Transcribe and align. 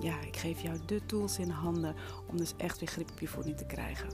ja, 0.00 0.20
ik 0.20 0.36
geef 0.36 0.60
jou 0.60 0.78
de 0.86 1.06
tools 1.06 1.38
in 1.38 1.50
handen 1.50 1.94
om 2.28 2.36
dus 2.36 2.56
echt 2.56 2.78
weer 2.78 2.88
grip 2.88 3.10
op 3.10 3.20
je 3.20 3.28
voeding 3.28 3.56
te 3.56 3.66
krijgen. 3.66 4.08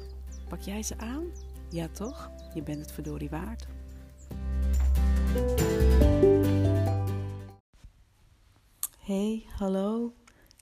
Pak 0.49 0.61
jij 0.61 0.83
ze 0.83 0.99
aan? 0.99 1.25
Ja 1.71 1.89
toch? 1.89 2.31
Je 2.55 2.63
bent 2.63 2.81
het 2.81 2.93
verdorie 2.93 3.31
waard. 3.31 3.67
Hey, 8.99 9.45
hallo. 9.57 10.13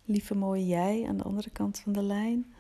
Lieve 0.05 0.35
mooie 0.35 0.67
jij 0.67 1.05
aan 1.09 1.17
de 1.17 1.23
andere 1.23 1.51
kant 1.51 1.79
van 1.79 1.93
de 1.93 2.03
lijn. 2.03 2.55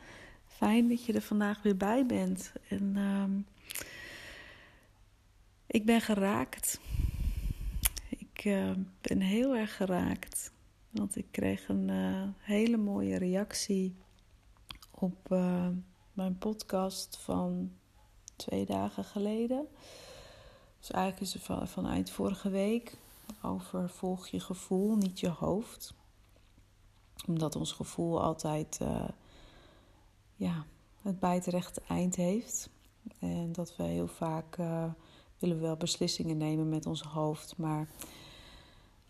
Fijn 0.46 0.88
dat 0.88 1.04
je 1.04 1.12
er 1.12 1.22
vandaag 1.22 1.62
weer 1.62 1.76
bij 1.76 2.06
bent. 2.06 2.52
En 2.68 2.94
uh, 2.96 3.24
ik 5.66 5.84
ben 5.84 6.00
geraakt. 6.00 6.80
Ik 8.08 8.44
uh, 8.44 8.70
ben 9.00 9.20
heel 9.20 9.56
erg 9.56 9.76
geraakt. 9.76 10.52
Want 10.90 11.16
ik 11.16 11.26
kreeg 11.30 11.68
een 11.68 11.88
uh, 11.88 12.28
hele 12.38 12.76
mooie 12.76 13.18
reactie 13.18 13.96
op 14.90 15.32
uh, 15.32 15.68
mijn 16.12 16.38
podcast 16.38 17.16
van 17.16 17.72
twee 18.36 18.66
dagen 18.66 19.04
geleden. 19.04 19.66
Dus 20.78 20.90
eigenlijk 20.90 21.22
is 21.22 21.32
het 21.32 21.42
van, 21.42 21.68
van 21.68 21.86
eind 21.86 22.10
vorige 22.10 22.50
week 22.50 22.96
over 23.42 23.90
volg 23.90 24.28
je 24.28 24.40
gevoel, 24.40 24.96
niet 24.96 25.20
je 25.20 25.28
hoofd. 25.28 25.94
Omdat 27.26 27.56
ons 27.56 27.72
gevoel 27.72 28.22
altijd 28.22 28.78
uh, 28.82 29.08
ja, 30.34 30.64
het 31.02 31.18
bijterechte 31.18 31.82
eind 31.88 32.16
heeft. 32.16 32.70
En 33.18 33.52
dat 33.52 33.76
we 33.76 33.82
heel 33.82 34.08
vaak 34.08 34.56
willen 35.38 35.56
we 35.56 35.62
wel 35.62 35.76
beslissingen 35.76 36.36
nemen 36.36 36.68
met 36.68 36.86
ons 36.86 37.02
hoofd, 37.02 37.56
maar 37.56 37.88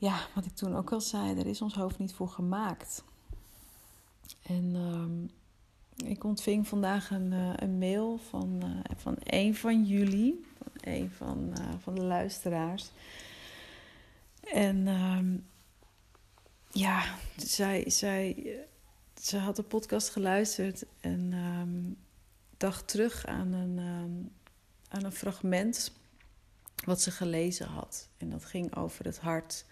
ja, 0.01 0.27
wat 0.35 0.45
ik 0.45 0.55
toen 0.55 0.77
ook 0.77 0.93
al 0.93 1.01
zei, 1.01 1.39
er 1.39 1.47
is 1.47 1.63
ons 1.63 1.75
hoofd 1.75 1.99
niet 1.99 2.13
voor 2.13 2.29
gemaakt. 2.29 3.05
En 4.43 4.75
uh, 6.01 6.11
ik 6.11 6.25
ontving 6.25 6.69
vandaag 6.69 7.11
een, 7.11 7.33
uh, 7.33 7.53
een 7.57 7.79
mail 7.79 8.19
van, 8.29 8.61
uh, 8.65 8.97
van 8.97 9.17
een 9.19 9.55
van 9.57 9.85
jullie, 9.85 10.47
van 10.59 10.73
een 10.93 11.11
van, 11.11 11.55
uh, 11.59 11.65
van 11.79 11.95
de 11.95 12.03
luisteraars. 12.03 12.91
En 14.41 14.77
uh, 14.87 15.19
ja, 16.71 17.15
zij, 17.37 17.91
zij, 17.91 18.57
ze 19.23 19.37
had 19.37 19.57
de 19.57 19.63
podcast 19.63 20.11
geluisterd 20.11 20.85
en 21.01 21.33
um, 21.33 21.97
dacht 22.57 22.89
terug 22.89 23.27
aan 23.27 23.53
een, 23.53 23.79
aan 24.89 25.05
een 25.05 25.13
fragment 25.13 25.93
wat 26.85 27.01
ze 27.01 27.11
gelezen 27.11 27.67
had. 27.67 28.09
En 28.17 28.31
dat 28.31 28.45
ging 28.45 28.77
over 28.77 29.05
het 29.05 29.19
hart. 29.19 29.65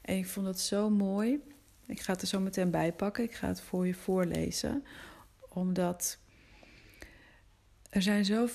En 0.00 0.16
ik 0.16 0.26
vond 0.26 0.46
het 0.46 0.60
zo 0.60 0.90
mooi. 0.90 1.40
Ik 1.86 2.00
ga 2.00 2.12
het 2.12 2.22
er 2.22 2.28
zo 2.28 2.40
meteen 2.40 2.70
bij 2.70 2.92
pakken. 2.92 3.24
Ik 3.24 3.34
ga 3.34 3.48
het 3.48 3.60
voor 3.60 3.86
je 3.86 3.94
voorlezen. 3.94 4.84
Omdat 5.48 6.18
er 7.90 8.02
zijn 8.02 8.24
zo, 8.24 8.48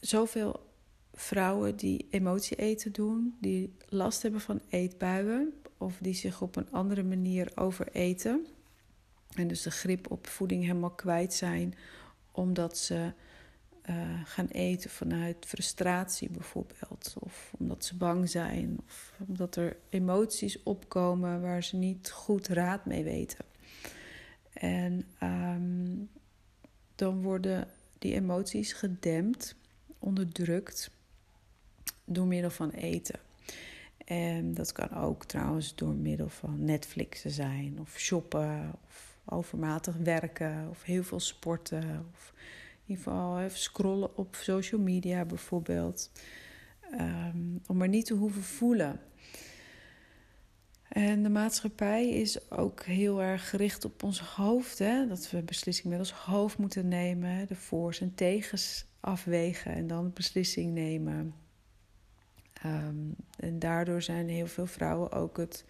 zoveel 0.00 0.70
vrouwen 1.14 1.76
die 1.76 2.06
emotie 2.10 2.56
eten 2.56 2.92
doen, 2.92 3.36
die 3.40 3.76
last 3.88 4.22
hebben 4.22 4.40
van 4.40 4.60
eetbuien 4.68 5.52
of 5.78 5.98
die 6.00 6.14
zich 6.14 6.40
op 6.40 6.56
een 6.56 6.70
andere 6.70 7.02
manier 7.02 7.52
overeten. 7.54 8.46
En 9.34 9.48
dus 9.48 9.62
de 9.62 9.70
grip 9.70 10.10
op 10.10 10.26
voeding 10.26 10.62
helemaal 10.62 10.90
kwijt 10.90 11.34
zijn 11.34 11.74
omdat 12.32 12.78
ze 12.78 13.12
uh, 13.90 14.20
gaan 14.24 14.46
eten 14.46 14.90
vanuit 14.90 15.36
frustratie 15.46 16.30
bijvoorbeeld. 16.30 17.14
Of 17.18 17.52
omdat 17.58 17.84
ze 17.84 17.96
bang 17.96 18.30
zijn. 18.30 18.78
Of 18.86 19.12
omdat 19.28 19.56
er 19.56 19.76
emoties 19.88 20.62
opkomen 20.62 21.40
waar 21.40 21.62
ze 21.62 21.76
niet 21.76 22.10
goed 22.10 22.48
raad 22.48 22.86
mee 22.86 23.04
weten. 23.04 23.44
En 24.52 25.04
um, 25.22 26.10
dan 26.94 27.22
worden 27.22 27.68
die 27.98 28.14
emoties 28.14 28.72
gedempt, 28.72 29.56
onderdrukt 29.98 30.90
door 32.04 32.26
middel 32.26 32.50
van 32.50 32.70
eten. 32.70 33.20
En 34.04 34.54
dat 34.54 34.72
kan 34.72 34.90
ook 34.94 35.24
trouwens 35.24 35.74
door 35.74 35.94
middel 35.94 36.28
van 36.28 36.64
Netflixen 36.64 37.30
zijn, 37.30 37.80
of 37.80 37.98
shoppen, 37.98 38.72
of 38.84 39.16
overmatig 39.24 39.96
werken, 39.96 40.68
of 40.70 40.82
heel 40.82 41.02
veel 41.04 41.20
sporten. 41.20 42.06
Of 42.12 42.32
geval 42.96 43.40
even 43.40 43.58
scrollen 43.58 44.16
op 44.16 44.36
social 44.40 44.80
media 44.80 45.24
bijvoorbeeld. 45.24 46.10
Um, 46.92 47.60
om 47.66 47.76
maar 47.76 47.88
niet 47.88 48.06
te 48.06 48.14
hoeven 48.14 48.42
voelen. 48.42 49.00
En 50.88 51.22
de 51.22 51.28
maatschappij 51.28 52.08
is 52.08 52.50
ook 52.50 52.82
heel 52.82 53.22
erg 53.22 53.50
gericht 53.50 53.84
op 53.84 54.02
ons 54.02 54.20
hoofd. 54.20 54.78
Hè? 54.78 55.06
Dat 55.06 55.30
we 55.30 55.42
beslissingen 55.42 55.98
met 55.98 56.08
ons 56.08 56.18
hoofd 56.18 56.58
moeten 56.58 56.88
nemen. 56.88 57.46
De 57.46 57.56
voor's 57.56 58.00
en 58.00 58.14
tegens 58.14 58.84
afwegen 59.00 59.72
en 59.72 59.86
dan 59.86 60.12
beslissing 60.12 60.72
nemen. 60.72 61.34
Um, 62.64 63.14
en 63.36 63.58
daardoor 63.58 64.02
zijn 64.02 64.28
heel 64.28 64.46
veel 64.46 64.66
vrouwen 64.66 65.12
ook 65.12 65.36
het 65.36 65.64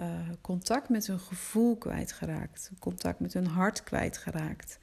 uh, 0.00 0.28
contact 0.40 0.88
met 0.88 1.06
hun 1.06 1.18
gevoel 1.18 1.76
kwijtgeraakt. 1.76 2.70
Contact 2.78 3.20
met 3.20 3.32
hun 3.32 3.46
hart 3.46 3.84
kwijtgeraakt. 3.84 4.78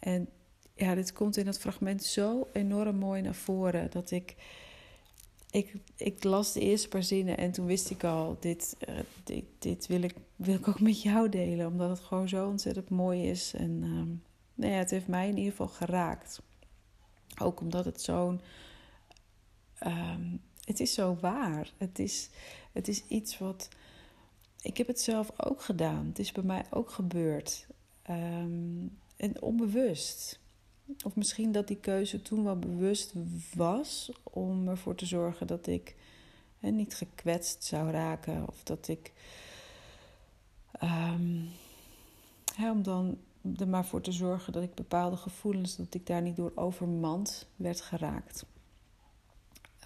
En 0.00 0.28
ja, 0.74 0.94
dit 0.94 1.12
komt 1.12 1.36
in 1.36 1.44
dat 1.44 1.58
fragment 1.58 2.02
zo 2.02 2.48
enorm 2.52 2.96
mooi 2.96 3.22
naar 3.22 3.34
voren 3.34 3.90
dat 3.90 4.10
ik. 4.10 4.34
Ik, 5.50 5.74
ik 5.96 6.24
las 6.24 6.52
de 6.52 6.60
eerste 6.60 6.88
paar 6.88 7.02
zinnen 7.02 7.36
en 7.36 7.52
toen 7.52 7.66
wist 7.66 7.90
ik 7.90 8.04
al, 8.04 8.36
dit, 8.40 8.76
uh, 8.88 8.98
dit, 9.24 9.44
dit 9.58 9.86
wil, 9.86 10.02
ik, 10.02 10.14
wil 10.36 10.54
ik 10.54 10.68
ook 10.68 10.80
met 10.80 11.02
jou 11.02 11.28
delen. 11.28 11.66
Omdat 11.66 11.90
het 11.90 12.00
gewoon 12.00 12.28
zo 12.28 12.48
ontzettend 12.48 12.88
mooi 12.88 13.28
is. 13.28 13.54
En 13.54 13.70
uh, 13.70 14.02
nou 14.54 14.72
ja, 14.72 14.78
het 14.78 14.90
heeft 14.90 15.06
mij 15.06 15.28
in 15.28 15.36
ieder 15.36 15.50
geval 15.50 15.68
geraakt. 15.68 16.42
Ook 17.40 17.60
omdat 17.60 17.84
het 17.84 18.02
zo'n... 18.02 18.40
Um, 19.86 20.40
het 20.64 20.80
is 20.80 20.94
zo 20.94 21.16
waar. 21.20 21.72
Het 21.76 21.98
is, 21.98 22.30
het 22.72 22.88
is 22.88 23.04
iets 23.08 23.38
wat... 23.38 23.68
Ik 24.60 24.76
heb 24.76 24.86
het 24.86 25.00
zelf 25.00 25.30
ook 25.36 25.62
gedaan. 25.62 26.06
Het 26.06 26.18
is 26.18 26.32
bij 26.32 26.44
mij 26.44 26.64
ook 26.70 26.90
gebeurd. 26.90 27.66
Um, 28.10 28.98
en 29.16 29.42
onbewust. 29.42 30.40
Of 31.04 31.16
misschien 31.16 31.52
dat 31.52 31.68
die 31.68 31.76
keuze 31.76 32.22
toen 32.22 32.44
wel 32.44 32.58
bewust 32.58 33.12
was 33.54 34.12
om 34.22 34.68
ervoor 34.68 34.94
te 34.94 35.06
zorgen 35.06 35.46
dat 35.46 35.66
ik 35.66 35.96
hè, 36.58 36.70
niet 36.70 36.94
gekwetst 36.94 37.64
zou 37.64 37.90
raken. 37.90 38.48
Of 38.48 38.62
dat 38.62 38.88
ik. 38.88 39.12
Um, 40.82 41.48
hè, 42.54 42.70
om 42.70 42.82
dan 42.82 43.18
er 43.56 43.68
maar 43.68 43.86
voor 43.86 44.00
te 44.00 44.12
zorgen 44.12 44.52
dat 44.52 44.62
ik 44.62 44.74
bepaalde 44.74 45.16
gevoelens, 45.16 45.76
dat 45.76 45.94
ik 45.94 46.06
daar 46.06 46.22
niet 46.22 46.36
door 46.36 46.52
overmand 46.54 47.46
werd 47.56 47.80
geraakt. 47.80 48.46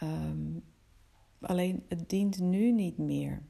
Um, 0.02 0.64
alleen 1.40 1.84
het 1.88 2.08
dient 2.08 2.38
nu 2.38 2.72
niet 2.72 2.98
meer. 2.98 3.42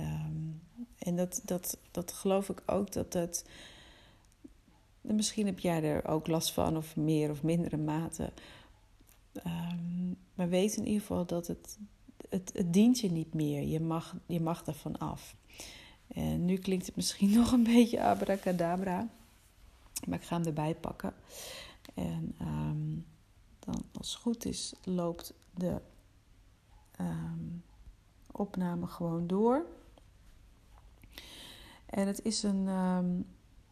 Um, 0.00 0.62
en 0.98 1.16
dat, 1.16 1.42
dat, 1.44 1.78
dat 1.90 2.12
geloof 2.12 2.48
ik 2.48 2.62
ook 2.66 2.92
dat 2.92 3.12
het 3.12 3.44
Misschien 5.14 5.46
heb 5.46 5.58
jij 5.58 5.82
er 5.82 6.08
ook 6.08 6.26
last 6.26 6.52
van, 6.52 6.76
of 6.76 6.96
meer 6.96 7.30
of 7.30 7.42
mindere 7.42 7.76
mate. 7.76 8.32
Um, 9.46 10.16
maar 10.34 10.48
weet 10.48 10.76
in 10.76 10.86
ieder 10.86 11.00
geval 11.00 11.26
dat 11.26 11.46
het, 11.46 11.78
het, 12.28 12.50
het 12.54 12.72
dient 12.72 13.00
je 13.00 13.10
niet 13.10 13.34
meer. 13.34 13.62
Je 13.62 13.80
mag, 13.80 14.16
je 14.26 14.40
mag 14.40 14.64
af. 14.98 15.36
En 16.08 16.44
nu 16.44 16.56
klinkt 16.56 16.86
het 16.86 16.96
misschien 16.96 17.30
nog 17.38 17.52
een 17.52 17.62
beetje 17.62 18.02
abracadabra. 18.02 19.08
Maar 20.06 20.18
ik 20.18 20.24
ga 20.24 20.36
hem 20.36 20.46
erbij 20.46 20.74
pakken. 20.74 21.14
En 21.94 22.34
um, 22.40 23.06
dan, 23.58 23.82
als 23.98 24.12
het 24.12 24.22
goed 24.22 24.44
is, 24.44 24.74
loopt 24.84 25.34
de 25.54 25.80
um, 27.00 27.62
opname 28.32 28.86
gewoon 28.86 29.26
door. 29.26 29.66
En 31.86 32.06
het 32.06 32.24
is 32.24 32.42
een, 32.42 32.68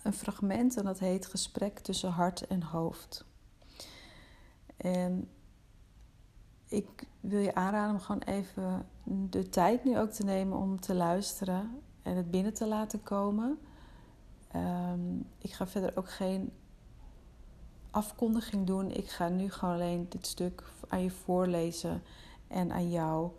een 0.04 0.12
fragment 0.12 0.76
en 0.76 0.84
dat 0.84 0.98
heet 0.98 1.26
Gesprek 1.26 1.78
tussen 1.78 2.10
hart 2.10 2.46
en 2.46 2.62
hoofd. 2.62 3.24
En 4.76 5.28
ik 6.68 7.06
wil 7.20 7.40
je 7.40 7.54
aanraden 7.54 7.94
om 7.94 8.00
gewoon 8.00 8.22
even 8.22 8.86
de 9.04 9.48
tijd 9.48 9.84
nu 9.84 9.98
ook 9.98 10.10
te 10.10 10.24
nemen 10.24 10.58
om 10.58 10.80
te 10.80 10.94
luisteren 10.94 11.82
en 12.02 12.16
het 12.16 12.30
binnen 12.30 12.54
te 12.54 12.66
laten 12.66 13.02
komen. 13.02 13.58
Ehm, 14.50 15.16
ik 15.38 15.52
ga 15.52 15.66
verder 15.66 15.96
ook 15.96 16.10
geen 16.10 16.52
afkondiging 17.90 18.66
doen. 18.66 18.90
Ik 18.90 19.10
ga 19.10 19.28
nu 19.28 19.50
gewoon 19.50 19.74
alleen 19.74 20.06
dit 20.08 20.26
stuk 20.26 20.64
aan 20.88 21.02
je 21.02 21.10
voorlezen 21.10 22.02
en 22.48 22.72
aan 22.72 22.90
jou. 22.90 23.30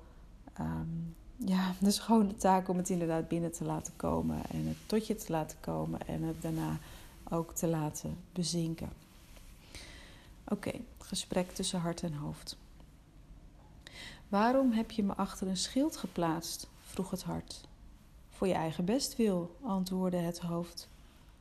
Um, 0.60 1.16
ja, 1.38 1.74
gewoon 1.82 2.28
de 2.28 2.36
taak 2.36 2.70
om 2.70 2.78
het 2.78 2.90
inderdaad 2.90 3.28
binnen 3.28 3.52
te 3.52 3.64
laten 3.64 3.94
komen 3.96 4.42
en 4.50 4.68
het 4.68 4.78
tot 4.86 5.08
je 5.08 5.16
te 5.16 5.32
laten 5.32 5.58
komen 5.60 6.08
en 6.08 6.24
het 6.24 6.42
daarna 6.42 6.78
ook 7.30 7.54
te 7.54 7.68
laten 7.68 8.18
bezinken. 8.34 8.90
Oké, 10.48 10.72
gesprek 10.98 11.52
tussen 11.52 11.80
hart 11.80 12.04
en 12.04 12.14
hoofd. 12.14 12.58
Waarom 14.30 14.72
heb 14.72 14.92
je 14.92 15.04
me 15.04 15.14
achter 15.16 15.48
een 15.48 15.58
schild 15.58 15.98
geplaatst? 15.98 16.68
vroeg 16.82 17.12
het 17.12 17.24
hart. 17.24 17.62
Voor 18.30 18.48
je 18.48 18.54
eigen 18.54 18.86
bestwil, 18.86 19.56
antwoordde 19.62 20.18
het 20.18 20.40
hoofd. 20.40 20.88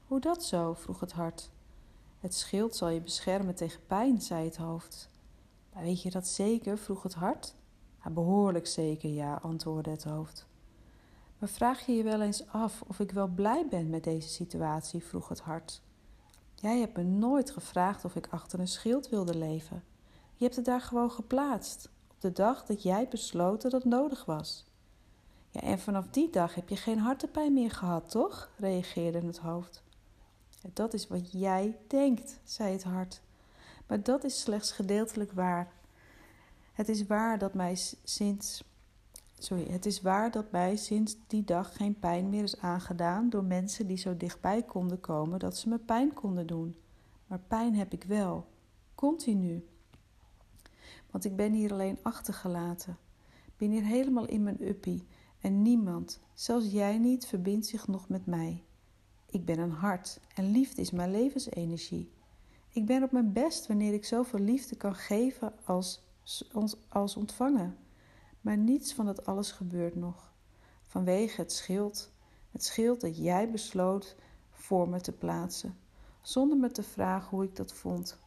Hoe 0.07 0.21
dat 0.21 0.45
zo? 0.45 0.75
vroeg 0.75 1.01
het 1.01 1.13
hart. 1.13 1.51
Het 2.21 2.35
schild 2.35 2.77
zal 2.77 2.89
je 2.89 3.01
beschermen 3.01 3.55
tegen 3.55 3.81
pijn, 3.87 4.21
zei 4.21 4.45
het 4.45 4.57
hoofd. 4.57 5.09
Maar 5.73 5.83
weet 5.83 6.03
je 6.03 6.11
dat 6.11 6.29
zeker? 6.29 6.79
vroeg 6.79 7.03
het 7.03 7.15
hart. 7.15 7.55
Behoorlijk 8.13 8.67
zeker, 8.67 9.11
ja, 9.11 9.39
antwoordde 9.43 9.91
het 9.91 10.05
hoofd. 10.05 10.47
Maar 11.39 11.49
vraag 11.49 11.87
je 11.87 11.93
je 11.93 12.03
wel 12.03 12.21
eens 12.21 12.47
af 12.47 12.83
of 12.87 13.01
ik 13.01 13.11
wel 13.11 13.29
blij 13.29 13.67
ben 13.71 13.91
met 13.91 14.05
deze 14.05 14.29
situatie? 14.29 15.05
vroeg 15.05 15.29
het 15.29 15.41
hart. 15.41 15.83
Jij 16.55 16.79
hebt 16.79 16.97
me 16.97 17.03
nooit 17.03 17.51
gevraagd 17.51 18.05
of 18.05 18.17
ik 18.17 18.27
achter 18.31 18.61
een 18.61 18.69
schild 18.69 19.09
wilde 19.09 19.39
leven. 19.39 19.85
Je 20.35 20.45
hebt 20.45 20.57
het 20.57 20.65
daar 20.65 20.81
gewoon 20.81 21.11
geplaatst, 21.11 21.89
op 22.11 22.21
de 22.21 22.33
dag 22.33 22.65
dat 22.65 22.83
jij 22.83 23.09
besloot 23.09 23.63
dat 23.63 23.73
het 23.73 23.85
nodig 23.85 24.25
was. 24.25 24.65
Ja, 25.51 25.61
en 25.61 25.79
vanaf 25.79 26.09
die 26.09 26.31
dag 26.31 26.55
heb 26.55 26.69
je 26.69 26.77
geen 26.77 26.99
hartepijn 26.99 27.53
meer 27.53 27.71
gehad, 27.71 28.11
toch? 28.11 28.51
reageerde 28.57 29.21
het 29.27 29.39
hoofd. 29.39 29.83
Dat 30.73 30.95
is 30.95 31.07
wat 31.07 31.33
jij 31.33 31.79
denkt, 31.87 32.41
zei 32.45 32.73
het 32.73 32.83
hart. 32.83 33.21
Maar 33.87 34.03
dat 34.03 34.25
is 34.25 34.41
slechts 34.41 34.73
gedeeltelijk 34.73 35.33
waar. 35.33 35.73
Het 36.75 36.89
is 36.89 37.07
waar 37.07 37.39
dat 37.39 37.55
mij 37.55 37.77
sinds. 38.05 38.65
Sorry, 39.39 39.67
het 39.71 39.87
is 39.87 40.01
waar 40.01 40.31
dat 40.31 40.51
mij 40.51 40.77
sinds 40.77 41.17
die 41.27 41.45
dag 41.45 41.77
geen 41.77 41.99
pijn 41.99 42.29
meer 42.29 42.43
is 42.43 42.59
aangedaan 42.59 43.31
door 43.31 43.45
mensen 43.45 43.87
die 43.87 43.97
zo 43.97 44.17
dichtbij 44.17 44.63
konden 44.63 45.01
komen 45.01 45.39
dat 45.39 45.57
ze 45.57 45.69
me 45.69 45.79
pijn 45.79 46.13
konden 46.13 46.47
doen. 46.47 46.77
Maar 47.27 47.41
pijn 47.49 47.75
heb 47.75 47.93
ik 47.93 48.05
wel, 48.05 48.47
continu. 48.95 49.67
Want 51.11 51.25
ik 51.25 51.37
ben 51.37 51.53
hier 51.53 51.73
alleen 51.73 51.99
achtergelaten. 52.03 52.99
Ben 53.57 53.71
hier 53.71 53.85
helemaal 53.85 54.27
in 54.27 54.43
mijn 54.43 54.69
uppie 54.69 55.07
en 55.41 55.63
niemand, 55.63 56.21
zelfs 56.33 56.71
jij 56.71 56.99
niet, 56.99 57.27
verbindt 57.27 57.67
zich 57.67 57.89
nog 57.89 58.09
met 58.09 58.27
mij. 58.27 58.65
Ik 59.27 59.45
ben 59.45 59.59
een 59.59 59.71
hart 59.71 60.21
en 60.35 60.51
liefde 60.51 60.81
is 60.81 60.91
mijn 60.91 61.11
levensenergie. 61.11 62.11
Ik 62.69 62.87
ben 62.87 63.03
op 63.03 63.13
mijn 63.13 63.33
best 63.33 63.67
wanneer 63.67 63.93
ik 63.93 64.05
zoveel 64.05 64.39
liefde 64.39 64.77
kan 64.77 64.95
geven 64.95 65.53
als, 65.65 66.04
als 66.89 67.17
ontvangen. 67.17 67.77
Maar 68.41 68.57
niets 68.57 68.95
van 68.95 69.07
dat 69.07 69.27
alles 69.27 69.53
gebeurt 69.53 69.95
nog. 69.95 70.33
Vanwege 70.87 71.41
het 71.41 71.53
schild, 71.53 72.11
het 72.51 72.65
schild 72.65 73.01
dat 73.01 73.17
jij 73.17 73.51
besloot 73.51 74.17
voor 74.51 74.89
me 74.89 75.01
te 75.01 75.13
plaatsen, 75.13 75.77
zonder 76.23 76.59
me 76.59 76.71
te 76.71 76.83
vragen 76.83 77.29
hoe 77.29 77.45
ik 77.45 77.57
dat 77.57 77.73
vond. 77.73 78.19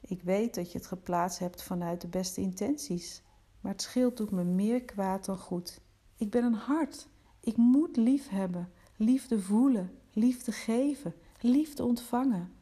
Ik 0.00 0.22
weet 0.22 0.54
dat 0.54 0.72
je 0.72 0.78
het 0.78 0.86
geplaatst 0.86 1.38
hebt 1.38 1.62
vanuit 1.62 2.00
de 2.00 2.08
beste 2.08 2.40
intenties, 2.40 3.22
maar 3.60 3.72
het 3.72 3.82
schild 3.82 4.16
doet 4.16 4.30
me 4.30 4.44
meer 4.44 4.82
kwaad 4.82 5.24
dan 5.24 5.38
goed. 5.38 5.80
Ik 6.16 6.30
ben 6.30 6.44
een 6.44 6.54
hart. 6.54 7.08
Ik 7.40 7.56
moet 7.56 7.96
lief 7.96 8.28
hebben, 8.28 8.72
liefde 8.96 9.40
voelen, 9.40 9.98
liefde 10.12 10.52
geven, 10.52 11.14
liefde 11.40 11.84
ontvangen. 11.84 12.52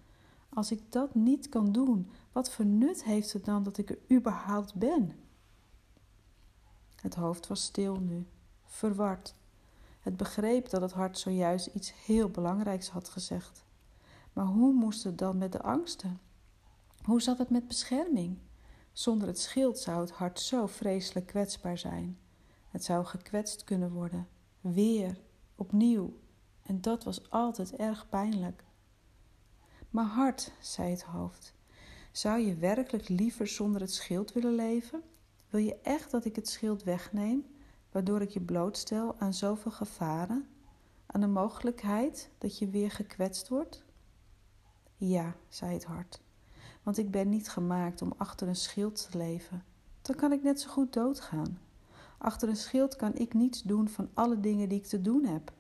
Als 0.49 0.71
ik 0.71 0.93
dat 0.93 1.15
niet 1.15 1.49
kan 1.49 1.73
doen, 1.73 2.11
wat 2.39 2.51
voor 2.51 2.67
nut 2.67 3.05
heeft 3.05 3.33
het 3.33 3.45
dan 3.45 3.63
dat 3.63 3.79
ik 3.79 3.91
er 3.91 3.99
überhaupt 4.13 4.75
ben? 4.75 5.13
Het 6.97 7.15
hoofd 7.15 7.47
was 7.47 7.63
stil 7.63 8.01
nu, 8.01 8.27
verward. 8.65 9.35
Het 10.01 10.17
begreep 10.17 10.69
dat 10.69 10.81
het 10.81 10.93
hart 10.93 11.19
zojuist 11.19 11.67
iets 11.67 11.93
heel 12.05 12.29
belangrijks 12.31 12.89
had 12.89 13.09
gezegd. 13.09 13.65
Maar 14.33 14.45
hoe 14.45 14.73
moest 14.73 15.05
het 15.05 15.19
dan 15.19 15.39
met 15.39 15.53
de 15.53 15.63
angsten? 15.63 16.21
Hoe 17.03 17.23
zat 17.23 17.39
het 17.39 17.51
met 17.51 17.69
bescherming? 17.69 18.39
Zonder 18.93 19.29
het 19.29 19.41
schild 19.41 19.79
zou 19.79 20.01
het 20.01 20.11
hart 20.11 20.41
zo 20.41 20.67
vreselijk 20.67 21.27
kwetsbaar 21.27 21.79
zijn. 21.79 22.19
Het 22.69 22.85
zou 22.85 23.05
gekwetst 23.05 23.65
kunnen 23.65 23.91
worden, 23.91 24.29
weer, 24.61 25.21
opnieuw, 25.55 26.19
en 26.63 26.81
dat 26.81 27.05
was 27.05 27.31
altijd 27.31 27.77
erg 27.77 28.09
pijnlijk. 28.09 28.65
Maar 29.91 30.07
hart, 30.07 30.53
zei 30.61 30.91
het 30.91 31.03
hoofd, 31.03 31.57
zou 32.13 32.41
je 32.41 32.57
werkelijk 32.57 33.09
liever 33.09 33.47
zonder 33.47 33.81
het 33.81 33.93
schild 33.93 34.33
willen 34.33 34.55
leven? 34.55 35.03
Wil 35.51 35.61
je 35.61 35.77
echt 35.83 36.11
dat 36.11 36.25
ik 36.25 36.37
het 36.37 36.49
schild 36.49 36.83
wegneem, 36.83 37.47
waardoor 37.93 38.21
ik 38.21 38.31
je 38.31 38.41
blootstel 38.41 39.15
aan 39.19 39.35
zoveel 39.35 39.71
gevaren, 39.71 40.49
aan 41.07 41.21
de 41.21 41.27
mogelijkheid 41.27 42.31
dat 42.39 42.59
je 42.59 42.69
weer 42.69 42.91
gekwetst 42.91 43.49
wordt? 43.49 43.85
Ja, 44.97 45.37
zei 45.49 45.73
het 45.73 45.85
hart, 45.85 46.21
want 46.83 46.99
ik 46.99 47.11
ben 47.11 47.29
niet 47.29 47.49
gemaakt 47.49 48.03
om 48.03 48.15
achter 48.17 48.49
een 48.49 48.57
schild 48.57 49.11
te 49.11 49.19
leven. 49.19 49.65
Dan 50.03 50.17
kan 50.17 50.33
ik 50.33 50.43
net 50.43 50.61
zo 50.61 50.71
goed 50.71 50.93
doodgaan. 50.93 51.59
Achter 52.19 52.49
een 52.49 52.57
schild 52.57 52.97
kan 52.97 53.15
ik 53.15 53.35
niets 53.35 53.63
doen 53.63 53.89
van 53.89 54.09
alle 54.15 54.41
dingen 54.41 54.69
die 54.69 54.79
ik 54.79 54.87
te 54.87 55.01
doen 55.01 55.25
heb. 55.25 55.53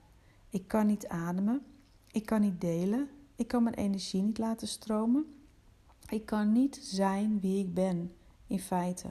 Ik 0.50 0.68
kan 0.68 0.86
niet 0.86 1.08
ademen. 1.08 1.62
Ik 2.10 2.26
kan 2.26 2.40
niet 2.40 2.60
delen. 2.60 3.08
Ik 3.36 3.48
kan 3.48 3.62
mijn 3.62 3.74
energie 3.74 4.22
niet 4.22 4.38
laten 4.38 4.68
stromen. 4.68 5.37
Ik 6.10 6.26
kan 6.26 6.52
niet 6.52 6.78
zijn 6.82 7.40
wie 7.40 7.64
ik 7.64 7.74
ben, 7.74 8.12
in 8.46 8.60
feite. 8.60 9.08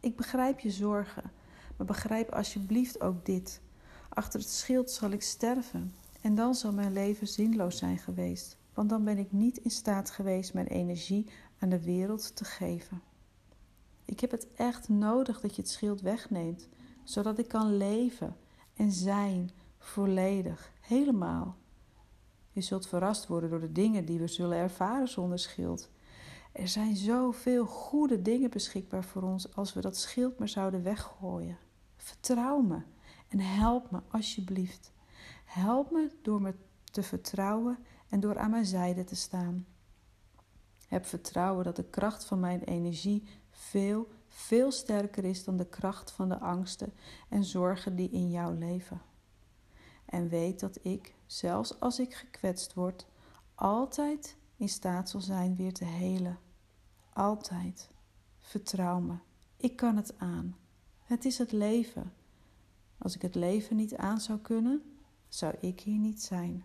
Ik 0.00 0.16
begrijp 0.16 0.60
je 0.60 0.70
zorgen, 0.70 1.30
maar 1.76 1.86
begrijp 1.86 2.30
alsjeblieft 2.30 3.00
ook 3.00 3.26
dit. 3.26 3.60
Achter 4.08 4.40
het 4.40 4.48
schild 4.48 4.90
zal 4.90 5.10
ik 5.10 5.22
sterven 5.22 5.94
en 6.20 6.34
dan 6.34 6.54
zal 6.54 6.72
mijn 6.72 6.92
leven 6.92 7.26
zinloos 7.26 7.78
zijn 7.78 7.98
geweest, 7.98 8.56
want 8.74 8.88
dan 8.88 9.04
ben 9.04 9.18
ik 9.18 9.32
niet 9.32 9.58
in 9.58 9.70
staat 9.70 10.10
geweest 10.10 10.54
mijn 10.54 10.66
energie 10.66 11.30
aan 11.58 11.68
de 11.68 11.84
wereld 11.84 12.36
te 12.36 12.44
geven. 12.44 13.02
Ik 14.04 14.20
heb 14.20 14.30
het 14.30 14.46
echt 14.54 14.88
nodig 14.88 15.40
dat 15.40 15.56
je 15.56 15.62
het 15.62 15.70
schild 15.70 16.00
wegneemt, 16.00 16.68
zodat 17.04 17.38
ik 17.38 17.48
kan 17.48 17.76
leven 17.76 18.36
en 18.74 18.92
zijn 18.92 19.50
volledig, 19.78 20.72
helemaal. 20.80 21.56
Je 22.52 22.60
zult 22.60 22.86
verrast 22.86 23.26
worden 23.26 23.50
door 23.50 23.60
de 23.60 23.72
dingen 23.72 24.04
die 24.04 24.18
we 24.18 24.26
zullen 24.26 24.56
ervaren 24.56 25.08
zonder 25.08 25.38
schild. 25.38 25.90
Er 26.52 26.68
zijn 26.68 26.96
zoveel 26.96 27.66
goede 27.66 28.22
dingen 28.22 28.50
beschikbaar 28.50 29.04
voor 29.04 29.22
ons 29.22 29.54
als 29.54 29.72
we 29.72 29.80
dat 29.80 29.96
schild 29.96 30.38
maar 30.38 30.48
zouden 30.48 30.82
weggooien. 30.82 31.58
Vertrouw 31.96 32.60
me 32.60 32.82
en 33.28 33.40
help 33.40 33.90
me 33.90 34.00
alsjeblieft. 34.10 34.92
Help 35.44 35.90
me 35.90 36.10
door 36.22 36.42
me 36.42 36.54
te 36.84 37.02
vertrouwen 37.02 37.78
en 38.08 38.20
door 38.20 38.38
aan 38.38 38.50
mijn 38.50 38.66
zijde 38.66 39.04
te 39.04 39.16
staan. 39.16 39.66
Heb 40.88 41.06
vertrouwen 41.06 41.64
dat 41.64 41.76
de 41.76 41.84
kracht 41.84 42.24
van 42.24 42.40
mijn 42.40 42.62
energie 42.62 43.24
veel, 43.50 44.08
veel 44.28 44.72
sterker 44.72 45.24
is 45.24 45.44
dan 45.44 45.56
de 45.56 45.66
kracht 45.66 46.10
van 46.10 46.28
de 46.28 46.38
angsten 46.38 46.92
en 47.28 47.44
zorgen 47.44 47.96
die 47.96 48.10
in 48.10 48.30
jou 48.30 48.58
leven. 48.58 49.00
En 50.04 50.28
weet 50.28 50.60
dat 50.60 50.78
ik, 50.82 51.14
zelfs 51.32 51.80
als 51.80 51.98
ik 51.98 52.14
gekwetst 52.14 52.74
word, 52.74 53.06
altijd 53.54 54.36
in 54.56 54.68
staat 54.68 55.10
zal 55.10 55.20
zijn 55.20 55.56
weer 55.56 55.72
te 55.72 55.84
helen. 55.84 56.38
Altijd. 57.12 57.90
Vertrouw 58.40 59.00
me. 59.00 59.14
Ik 59.56 59.76
kan 59.76 59.96
het 59.96 60.18
aan. 60.18 60.56
Het 61.02 61.24
is 61.24 61.38
het 61.38 61.52
leven. 61.52 62.12
Als 62.98 63.14
ik 63.14 63.22
het 63.22 63.34
leven 63.34 63.76
niet 63.76 63.96
aan 63.96 64.20
zou 64.20 64.38
kunnen, 64.38 64.82
zou 65.28 65.54
ik 65.60 65.80
hier 65.80 65.98
niet 65.98 66.22
zijn. 66.22 66.64